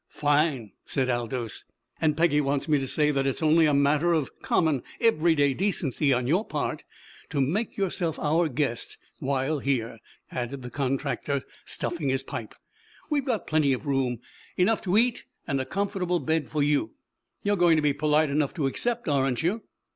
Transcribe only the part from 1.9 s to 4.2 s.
"And Peggy wants me to say that it's a matter